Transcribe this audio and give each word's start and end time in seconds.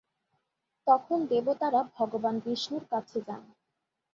তখন 0.87 1.17
দেবতারা 1.31 1.81
ভগবান 1.95 2.35
বিষ্ণুর 2.45 2.83
কাছে 2.91 3.17
যান। 3.27 3.43